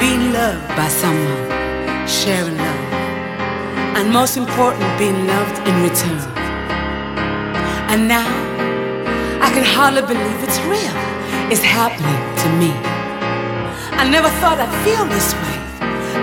[0.00, 1.44] being loved by someone,
[2.08, 2.84] sharing love,
[3.96, 6.24] and most important, being loved in return.
[7.92, 8.30] And now,
[9.44, 10.96] I can hardly believe it's real.
[11.52, 12.72] It's happening to me.
[14.00, 15.58] I never thought I'd feel this way.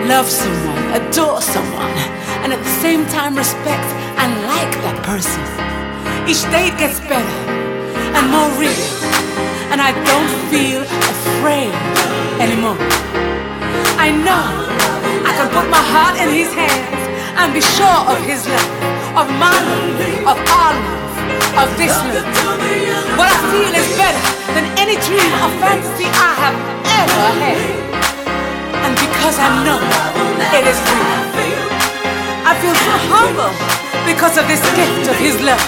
[0.09, 1.93] Love someone, adore someone,
[2.41, 5.43] and at the same time respect and like that person.
[6.25, 7.37] Each day it gets better
[8.17, 8.89] and more real,
[9.69, 11.73] and I don't feel afraid
[12.41, 13.06] anymore.
[14.07, 14.39] I know
[15.27, 17.03] I can put my heart in His hands
[17.35, 18.71] and be sure of His love,
[19.19, 22.23] of my love, of our love, of this love.
[23.19, 24.23] What I feel is better
[24.55, 26.55] than any dream or fantasy I have
[26.87, 27.59] ever had.
[28.87, 29.83] And because I know
[30.55, 31.67] it is real,
[32.47, 33.51] I feel so humble
[34.07, 35.59] because of this gift of His love.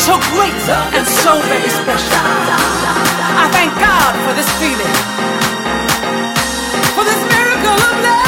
[0.00, 0.56] So great
[0.96, 2.24] and so very special.
[3.36, 5.35] I thank God for this feeling
[7.66, 8.25] gonna love